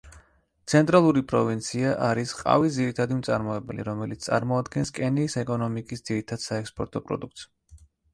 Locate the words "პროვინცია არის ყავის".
1.31-2.73